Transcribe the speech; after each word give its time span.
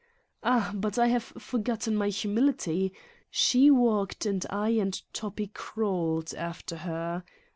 Ah, 0.41 0.71
but 0.73 0.97
I 0.97 1.09
have 1.09 1.23
forgotten 1.25 1.95
my 1.95 2.09
humility! 2.09 2.91
She 3.29 3.69
walked 3.69 4.25
and 4.25 4.43
I 4.49 4.69
and 4.69 4.99
Toppi 5.13 5.51
crawled 5.53 6.33
after 6.33 6.77
her. 6.77 7.23